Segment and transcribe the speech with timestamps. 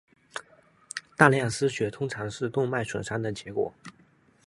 [1.15, 3.71] 大量失血通常是动脉损伤的结果。